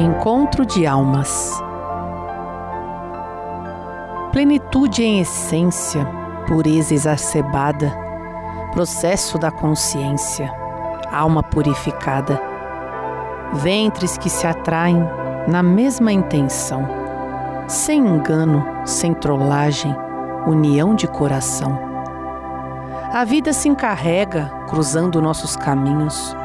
Encontro 0.00 0.64
de 0.64 0.86
almas. 0.86 1.60
Plenitude 4.30 5.02
em 5.02 5.18
essência, 5.18 6.06
pureza 6.46 6.94
exacerbada, 6.94 7.92
processo 8.70 9.36
da 9.38 9.50
consciência, 9.50 10.54
alma 11.10 11.42
purificada, 11.42 12.40
ventres 13.54 14.16
que 14.16 14.30
se 14.30 14.46
atraem 14.46 15.04
na 15.48 15.64
mesma 15.64 16.12
intenção, 16.12 16.86
sem 17.66 17.98
engano, 17.98 18.64
sem 18.84 19.12
trollagem, 19.12 19.92
união 20.46 20.94
de 20.94 21.08
coração. 21.08 21.76
A 23.12 23.24
vida 23.24 23.52
se 23.52 23.68
encarrega, 23.68 24.48
cruzando 24.68 25.20
nossos 25.20 25.56
caminhos. 25.56 26.36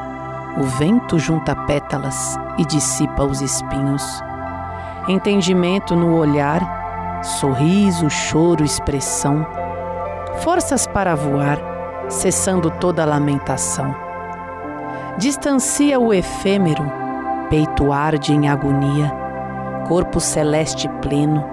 O 0.56 0.62
vento 0.62 1.18
junta 1.18 1.56
pétalas 1.56 2.38
e 2.58 2.64
dissipa 2.64 3.24
os 3.24 3.40
espinhos. 3.40 4.22
Entendimento 5.08 5.96
no 5.96 6.16
olhar, 6.16 7.20
sorriso, 7.24 8.08
choro, 8.08 8.64
expressão. 8.64 9.44
Forças 10.42 10.86
para 10.86 11.16
voar, 11.16 11.58
cessando 12.08 12.70
toda 12.70 13.04
lamentação. 13.04 13.94
Distancia 15.18 15.98
o 15.98 16.14
efêmero, 16.14 16.84
peito 17.50 17.92
arde 17.92 18.32
em 18.32 18.48
agonia, 18.48 19.12
corpo 19.88 20.20
celeste 20.20 20.88
pleno, 21.02 21.44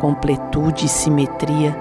completude 0.00 0.84
e 0.84 0.88
simetria. 0.88 1.74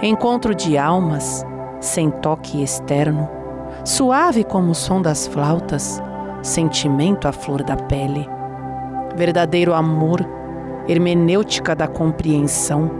Encontro 0.00 0.54
de 0.54 0.78
almas, 0.78 1.44
sem 1.80 2.08
toque 2.08 2.62
externo, 2.62 3.37
suave 3.84 4.44
como 4.44 4.72
o 4.72 4.74
som 4.74 5.00
das 5.00 5.26
flautas, 5.26 6.02
sentimento 6.42 7.28
à 7.28 7.32
flor 7.32 7.62
da 7.62 7.76
pele. 7.76 8.28
Verdadeiro 9.16 9.74
amor, 9.74 10.26
hermenêutica 10.86 11.74
da 11.74 11.86
compreensão, 11.86 12.90